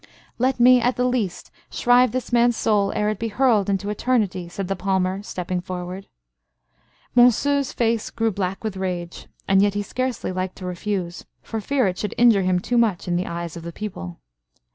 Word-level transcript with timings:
"Let 0.39 0.59
me, 0.59 0.81
at 0.81 0.95
the 0.95 1.03
least, 1.05 1.51
shrive 1.69 2.11
this 2.11 2.33
man's 2.33 2.57
soul 2.57 2.91
ere 2.95 3.09
it 3.11 3.19
be 3.19 3.27
hurled 3.27 3.69
into 3.69 3.91
eternity," 3.91 4.49
said 4.49 4.67
the 4.67 4.75
palmer, 4.75 5.21
stepping 5.21 5.61
forward. 5.61 6.07
Monceux's 7.15 7.71
face 7.71 8.09
grew 8.09 8.31
black 8.31 8.63
with 8.63 8.75
rage; 8.77 9.27
and 9.47 9.61
yet 9.61 9.75
he 9.75 9.83
scarcely 9.83 10.31
liked 10.31 10.55
to 10.55 10.65
refuse, 10.65 11.25
for 11.43 11.61
fear 11.61 11.85
it 11.85 11.99
should 11.99 12.15
injure 12.17 12.41
him 12.41 12.59
too 12.59 12.79
much 12.79 13.07
in 13.07 13.15
the 13.15 13.27
eyes 13.27 13.55
of 13.55 13.61
the 13.61 13.71
people. 13.71 14.17